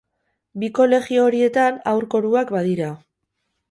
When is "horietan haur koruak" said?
1.29-2.59